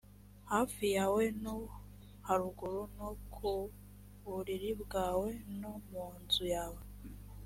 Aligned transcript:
hafi 0.51 0.85
yawe 0.97 1.23
no 1.43 1.55
haruguru 2.25 2.81
no 2.97 3.09
ku 3.33 3.51
buriri 4.29 4.71
bwawe 4.81 5.29
no 5.61 5.71
mu 5.87 6.05
nzu 6.21 6.45
yawe 6.55 6.81